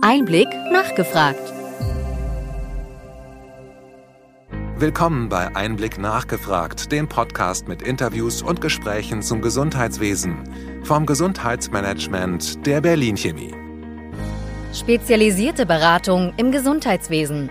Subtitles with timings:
[0.00, 1.52] Einblick nachgefragt.
[4.76, 12.80] Willkommen bei Einblick nachgefragt, dem Podcast mit Interviews und Gesprächen zum Gesundheitswesen vom Gesundheitsmanagement der
[12.80, 13.54] Berlin Chemie.
[14.72, 17.48] Spezialisierte Beratung im Gesundheitswesen.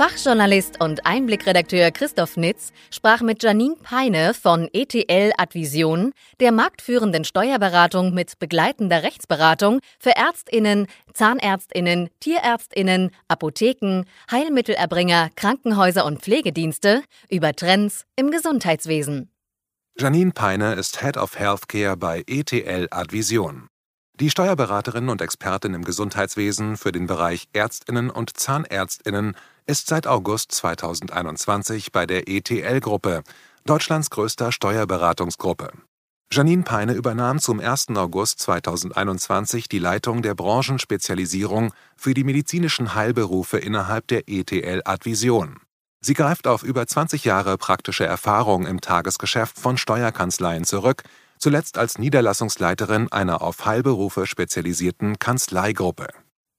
[0.00, 8.14] Fachjournalist und Einblickredakteur Christoph Nitz sprach mit Janine Peine von ETL Advision, der marktführenden Steuerberatung
[8.14, 18.30] mit begleitender Rechtsberatung für Ärztinnen, Zahnärztinnen, Tierärztinnen, Apotheken, Heilmittelerbringer, Krankenhäuser und Pflegedienste über Trends im
[18.30, 19.30] Gesundheitswesen.
[19.98, 23.68] Janine Peine ist Head of Healthcare bei ETL Advision.
[24.20, 29.34] Die Steuerberaterin und Expertin im Gesundheitswesen für den Bereich Ärztinnen und Zahnärztinnen
[29.70, 33.22] ist seit August 2021 bei der ETL-Gruppe,
[33.64, 35.70] Deutschlands größter Steuerberatungsgruppe.
[36.32, 37.90] Janine Peine übernahm zum 1.
[37.90, 45.60] August 2021 die Leitung der Branchenspezialisierung für die medizinischen Heilberufe innerhalb der ETL Advision.
[46.00, 51.04] Sie greift auf über 20 Jahre praktische Erfahrung im Tagesgeschäft von Steuerkanzleien zurück,
[51.38, 56.08] zuletzt als Niederlassungsleiterin einer auf Heilberufe spezialisierten Kanzleigruppe.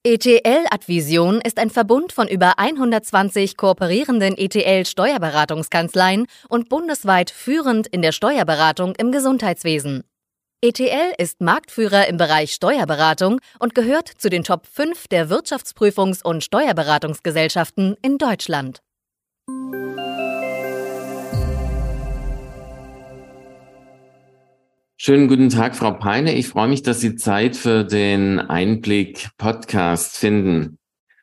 [0.03, 8.11] ETL Advision ist ein Verbund von über 120 kooperierenden ETL-Steuerberatungskanzleien und bundesweit führend in der
[8.11, 10.03] Steuerberatung im Gesundheitswesen.
[10.63, 16.43] ETL ist Marktführer im Bereich Steuerberatung und gehört zu den Top 5 der Wirtschaftsprüfungs- und
[16.43, 18.81] Steuerberatungsgesellschaften in Deutschland.
[25.03, 26.35] Schönen guten Tag, Frau Peine.
[26.35, 30.77] Ich freue mich, dass Sie Zeit für den Einblick-Podcast finden.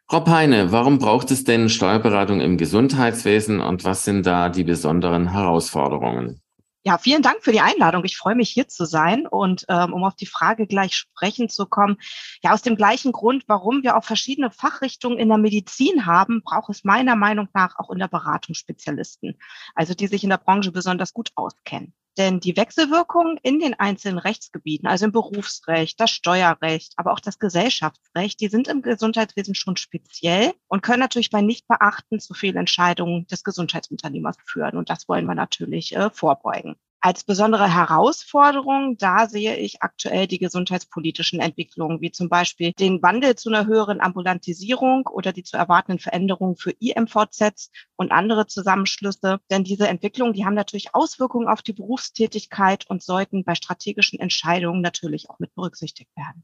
[0.08, 5.30] Frau Peine, warum braucht es denn Steuerberatung im Gesundheitswesen und was sind da die besonderen
[5.30, 6.42] Herausforderungen?
[6.82, 8.04] Ja, vielen Dank für die Einladung.
[8.04, 9.28] Ich freue mich, hier zu sein.
[9.28, 11.98] Und ähm, um auf die Frage gleich sprechen zu kommen,
[12.42, 16.70] ja, aus dem gleichen Grund, warum wir auch verschiedene Fachrichtungen in der Medizin haben, braucht
[16.70, 19.38] es meiner Meinung nach auch in der Beratung Spezialisten,
[19.76, 21.94] also die sich in der Branche besonders gut auskennen.
[22.18, 27.38] Denn die Wechselwirkungen in den einzelnen Rechtsgebieten, also im Berufsrecht, das Steuerrecht, aber auch das
[27.38, 33.44] Gesellschaftsrecht, die sind im Gesundheitswesen schon speziell und können natürlich bei Nichtbeachten zu Fehlentscheidungen des
[33.44, 34.76] Gesundheitsunternehmers führen.
[34.76, 36.74] Und das wollen wir natürlich äh, vorbeugen.
[37.00, 43.36] Als besondere Herausforderung, da sehe ich aktuell die gesundheitspolitischen Entwicklungen, wie zum Beispiel den Wandel
[43.36, 49.38] zu einer höheren Ambulantisierung oder die zu erwartenden Veränderungen für IMVZs und andere Zusammenschlüsse.
[49.48, 54.80] Denn diese Entwicklungen, die haben natürlich Auswirkungen auf die Berufstätigkeit und sollten bei strategischen Entscheidungen
[54.80, 56.42] natürlich auch mit berücksichtigt werden.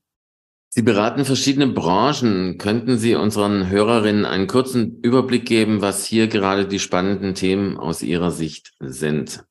[0.68, 2.58] Sie beraten verschiedene Branchen.
[2.58, 8.02] Könnten Sie unseren Hörerinnen einen kurzen Überblick geben, was hier gerade die spannenden Themen aus
[8.02, 9.44] Ihrer Sicht sind?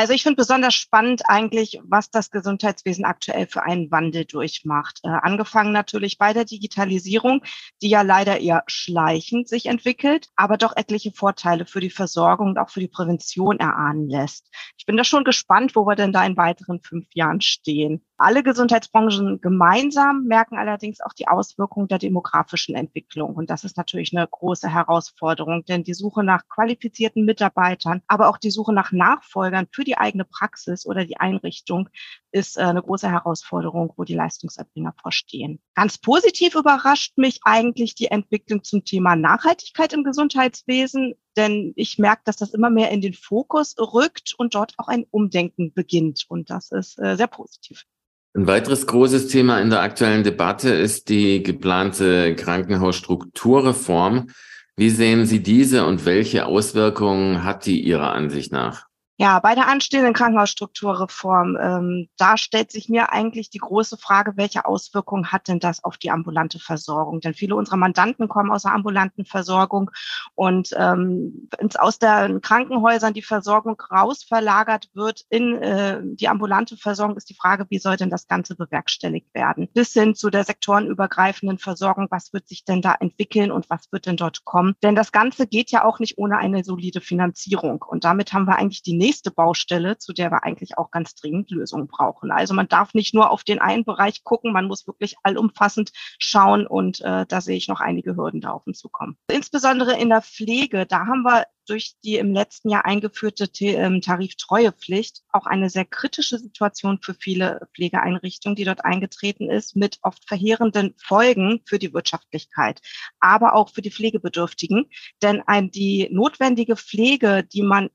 [0.00, 5.00] Also ich finde besonders spannend eigentlich, was das Gesundheitswesen aktuell für einen Wandel durchmacht.
[5.02, 7.42] Äh, angefangen natürlich bei der Digitalisierung,
[7.82, 12.58] die ja leider eher schleichend sich entwickelt, aber doch etliche Vorteile für die Versorgung und
[12.58, 14.48] auch für die Prävention erahnen lässt.
[14.78, 18.02] Ich bin da schon gespannt, wo wir denn da in weiteren fünf Jahren stehen.
[18.22, 23.34] Alle Gesundheitsbranchen gemeinsam merken allerdings auch die Auswirkungen der demografischen Entwicklung.
[23.34, 28.36] Und das ist natürlich eine große Herausforderung, denn die Suche nach qualifizierten Mitarbeitern, aber auch
[28.36, 31.88] die Suche nach Nachfolgern für die eigene Praxis oder die Einrichtung
[32.32, 35.60] ist äh, eine große Herausforderung, wo die Leistungserbringer vorstehen.
[35.74, 42.22] Ganz positiv überrascht mich eigentlich die Entwicklung zum Thema Nachhaltigkeit im Gesundheitswesen, denn ich merke,
[42.24, 46.24] dass das immer mehr in den Fokus rückt und dort auch ein Umdenken beginnt.
[46.28, 47.84] Und das ist äh, sehr positiv.
[48.32, 54.28] Ein weiteres großes Thema in der aktuellen Debatte ist die geplante Krankenhausstrukturreform.
[54.76, 58.86] Wie sehen Sie diese und welche Auswirkungen hat die Ihrer Ansicht nach?
[59.20, 64.64] Ja, bei der anstehenden Krankenhausstrukturreform, ähm, da stellt sich mir eigentlich die große Frage, welche
[64.64, 67.20] Auswirkungen hat denn das auf die ambulante Versorgung?
[67.20, 69.90] Denn viele unserer Mandanten kommen aus der ambulanten Versorgung
[70.36, 76.78] und ähm, wenn es aus den Krankenhäusern die Versorgung rausverlagert wird in äh, die ambulante
[76.78, 79.68] Versorgung, ist die Frage, wie soll denn das Ganze bewerkstelligt werden?
[79.74, 84.06] Bis hin zu der sektorenübergreifenden Versorgung, was wird sich denn da entwickeln und was wird
[84.06, 84.76] denn dort kommen?
[84.82, 87.82] Denn das Ganze geht ja auch nicht ohne eine solide Finanzierung.
[87.82, 91.50] Und damit haben wir eigentlich die nächste Baustelle, zu der wir eigentlich auch ganz dringend
[91.50, 92.30] Lösungen brauchen.
[92.30, 96.66] Also man darf nicht nur auf den einen Bereich gucken, man muss wirklich allumfassend schauen
[96.66, 99.16] und äh, da sehe ich noch einige Hürden da auf uns zukommen.
[99.30, 105.22] Insbesondere in der Pflege, da haben wir durch die im letzten Jahr eingeführte ähm, Tariftreuepflicht
[105.32, 110.94] auch eine sehr kritische Situation für viele Pflegeeinrichtungen, die dort eingetreten ist, mit oft verheerenden
[110.98, 112.80] Folgen für die Wirtschaftlichkeit,
[113.20, 114.90] aber auch für die Pflegebedürftigen.
[115.22, 117.90] Denn die notwendige Pflege, die man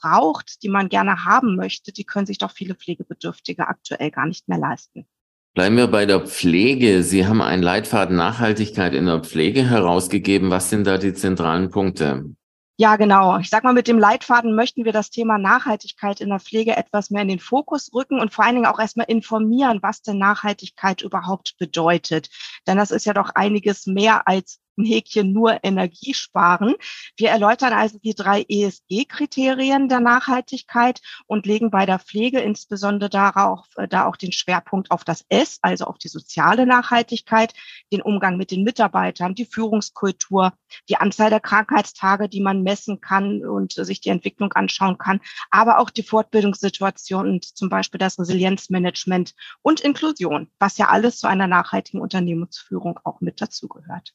[0.00, 4.48] braucht, die man gerne haben möchte, die können sich doch viele Pflegebedürftige aktuell gar nicht
[4.48, 5.06] mehr leisten.
[5.54, 7.02] Bleiben wir bei der Pflege.
[7.02, 10.50] Sie haben einen Leitfaden Nachhaltigkeit in der Pflege herausgegeben.
[10.50, 12.24] Was sind da die zentralen Punkte?
[12.80, 13.36] Ja, genau.
[13.38, 17.10] Ich sag mal, mit dem Leitfaden möchten wir das Thema Nachhaltigkeit in der Pflege etwas
[17.10, 21.02] mehr in den Fokus rücken und vor allen Dingen auch erstmal informieren, was denn Nachhaltigkeit
[21.02, 22.30] überhaupt bedeutet.
[22.66, 26.74] Denn das ist ja doch einiges mehr als ein Häkchen nur Energie sparen.
[27.16, 33.66] Wir erläutern also die drei ESG-Kriterien der Nachhaltigkeit und legen bei der Pflege insbesondere darauf,
[33.76, 37.54] äh, da auch den Schwerpunkt auf das S, also auf die soziale Nachhaltigkeit,
[37.92, 40.52] den Umgang mit den Mitarbeitern, die Führungskultur,
[40.88, 45.78] die Anzahl der Krankheitstage, die man messen kann und sich die Entwicklung anschauen kann, aber
[45.78, 51.46] auch die Fortbildungssituation und zum Beispiel das Resilienzmanagement und Inklusion, was ja alles zu einer
[51.46, 54.14] nachhaltigen Unternehmensführung auch mit dazugehört.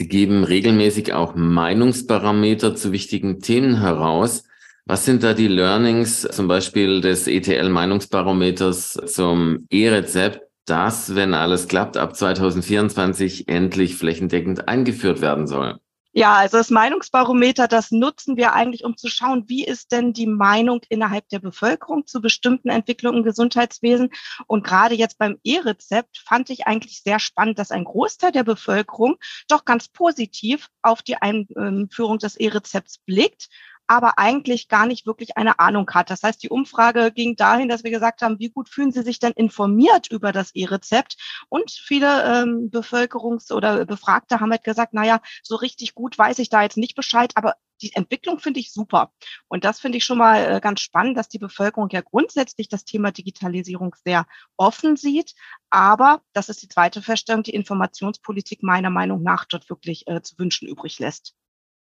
[0.00, 4.44] Sie geben regelmäßig auch Meinungsparameter zu wichtigen Themen heraus.
[4.86, 11.96] Was sind da die Learnings zum Beispiel des ETL-Meinungsbarometers zum E-Rezept, das, wenn alles klappt,
[11.96, 15.80] ab 2024 endlich flächendeckend eingeführt werden soll?
[16.18, 20.26] Ja, also das Meinungsbarometer, das nutzen wir eigentlich, um zu schauen, wie ist denn die
[20.26, 24.10] Meinung innerhalb der Bevölkerung zu bestimmten Entwicklungen im Gesundheitswesen.
[24.48, 29.14] Und gerade jetzt beim E-Rezept fand ich eigentlich sehr spannend, dass ein Großteil der Bevölkerung
[29.46, 33.48] doch ganz positiv auf die Einführung des E-Rezepts blickt
[33.88, 36.10] aber eigentlich gar nicht wirklich eine Ahnung hat.
[36.10, 39.18] Das heißt, die Umfrage ging dahin, dass wir gesagt haben, wie gut fühlen Sie sich
[39.18, 41.16] denn informiert über das E-Rezept?
[41.48, 46.50] Und viele ähm, Bevölkerungs- oder Befragte haben halt gesagt, naja, so richtig gut weiß ich
[46.50, 49.12] da jetzt nicht Bescheid, aber die Entwicklung finde ich super.
[49.48, 52.84] Und das finde ich schon mal äh, ganz spannend, dass die Bevölkerung ja grundsätzlich das
[52.84, 54.26] Thema Digitalisierung sehr
[54.56, 55.34] offen sieht.
[55.70, 60.38] Aber, das ist die zweite Feststellung, die Informationspolitik meiner Meinung nach dort wirklich äh, zu
[60.38, 61.34] wünschen übrig lässt.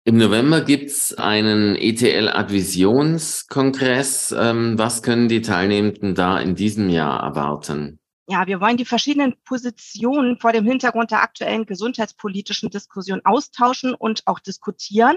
[0.07, 4.37] Im November gibt's einen ETL-Advisionskongress.
[4.39, 7.99] Ähm, was können die Teilnehmenden da in diesem Jahr erwarten?
[8.27, 14.23] Ja, wir wollen die verschiedenen Positionen vor dem Hintergrund der aktuellen gesundheitspolitischen Diskussion austauschen und
[14.27, 15.17] auch diskutieren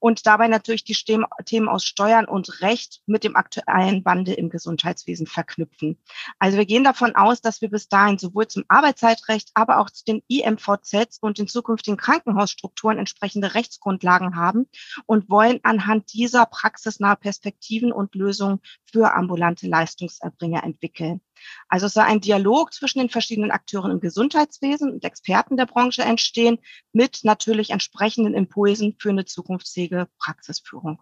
[0.00, 0.96] und dabei natürlich die
[1.44, 6.02] Themen aus Steuern und Recht mit dem aktuellen Wandel im Gesundheitswesen verknüpfen.
[6.40, 10.04] Also wir gehen davon aus, dass wir bis dahin sowohl zum Arbeitszeitrecht, aber auch zu
[10.04, 14.68] den IMVZs und den zukünftigen Krankenhausstrukturen entsprechende Rechtsgrundlagen haben
[15.06, 21.20] und wollen anhand dieser praxisnahe Perspektiven und Lösungen für ambulante Leistungserbringer entwickeln.
[21.68, 26.02] Also es soll ein Dialog zwischen den verschiedenen Akteuren im Gesundheitswesen und Experten der Branche
[26.02, 26.58] entstehen,
[26.92, 31.00] mit natürlich entsprechenden Impulsen für eine zukunftsfähige Praxisführung.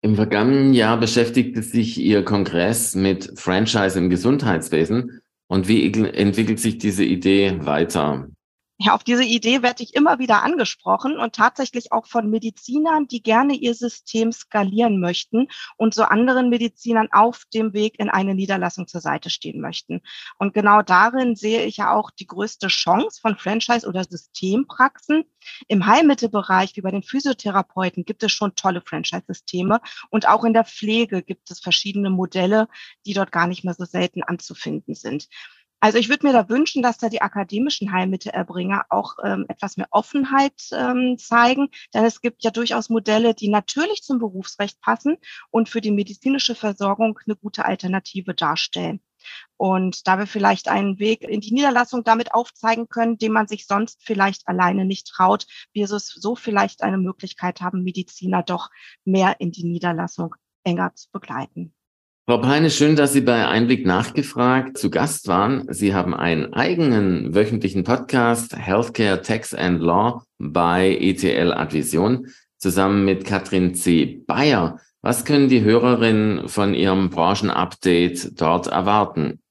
[0.00, 5.20] Im vergangenen Jahr beschäftigte sich Ihr Kongress mit Franchise im Gesundheitswesen.
[5.46, 8.28] Und wie entwickelt sich diese Idee weiter?
[8.78, 13.22] Ja, auf diese Idee werde ich immer wieder angesprochen und tatsächlich auch von Medizinern, die
[13.22, 15.46] gerne ihr System skalieren möchten
[15.76, 20.00] und so anderen Medizinern auf dem Weg in eine Niederlassung zur Seite stehen möchten.
[20.38, 25.24] Und genau darin sehe ich ja auch die größte Chance von Franchise- oder Systempraxen.
[25.68, 29.80] Im Heilmittelbereich, wie bei den Physiotherapeuten, gibt es schon tolle Franchise-Systeme
[30.10, 32.68] und auch in der Pflege gibt es verschiedene Modelle,
[33.06, 35.28] die dort gar nicht mehr so selten anzufinden sind.
[35.82, 39.88] Also ich würde mir da wünschen, dass da die akademischen Heilmittelerbringer auch ähm, etwas mehr
[39.90, 45.16] Offenheit ähm, zeigen, denn es gibt ja durchaus Modelle, die natürlich zum Berufsrecht passen
[45.50, 49.00] und für die medizinische Versorgung eine gute Alternative darstellen.
[49.56, 53.66] Und da wir vielleicht einen Weg in die Niederlassung damit aufzeigen können, den man sich
[53.66, 58.70] sonst vielleicht alleine nicht traut, wir so, so vielleicht eine Möglichkeit haben, Mediziner doch
[59.04, 61.74] mehr in die Niederlassung enger zu begleiten.
[62.32, 65.66] Frau Peine, schön, dass Sie bei Einblick nachgefragt zu Gast waren.
[65.68, 73.26] Sie haben einen eigenen wöchentlichen Podcast Healthcare Tax and Law bei ETL Advision zusammen mit
[73.26, 74.22] Katrin C.
[74.26, 74.78] Bayer.
[75.02, 79.41] Was können die Hörerinnen von Ihrem Branchenupdate dort erwarten?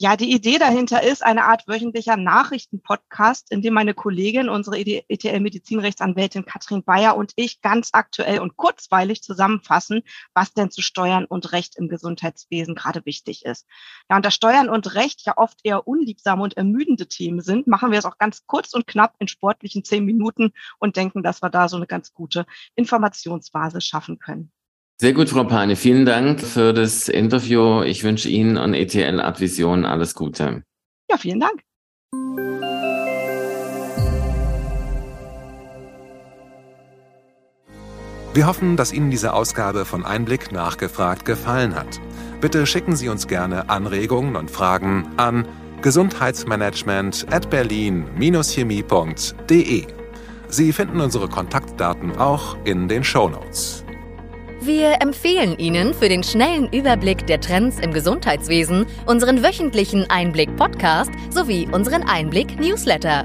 [0.00, 6.44] Ja, die Idee dahinter ist eine Art wöchentlicher Nachrichtenpodcast, in dem meine Kollegin, unsere ETL-Medizinrechtsanwältin
[6.44, 10.02] Katrin Bayer und ich ganz aktuell und kurzweilig zusammenfassen,
[10.34, 13.68] was denn zu Steuern und Recht im Gesundheitswesen gerade wichtig ist.
[14.10, 17.92] Ja, und da Steuern und Recht ja oft eher unliebsame und ermüdende Themen sind, machen
[17.92, 21.50] wir es auch ganz kurz und knapp in sportlichen zehn Minuten und denken, dass wir
[21.50, 24.50] da so eine ganz gute Informationsbasis schaffen können.
[25.00, 25.74] Sehr gut, Frau Pane.
[25.74, 27.82] Vielen Dank für das Interview.
[27.82, 30.62] Ich wünsche Ihnen und ETL Advision alles Gute.
[31.10, 31.60] Ja, vielen Dank.
[38.34, 42.00] Wir hoffen, dass Ihnen diese Ausgabe von Einblick nachgefragt gefallen hat.
[42.40, 45.46] Bitte schicken Sie uns gerne Anregungen und Fragen an
[45.82, 49.86] gesundheitsmanagement at berlin-chemie.de.
[50.48, 53.83] Sie finden unsere Kontaktdaten auch in den Show Notes.
[54.60, 61.66] Wir empfehlen Ihnen für den schnellen Überblick der Trends im Gesundheitswesen unseren wöchentlichen Einblick-Podcast sowie
[61.70, 63.24] unseren Einblick-Newsletter.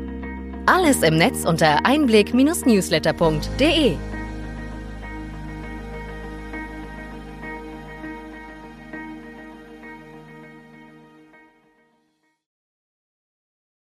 [0.66, 3.96] Alles im Netz unter einblick-newsletter.de.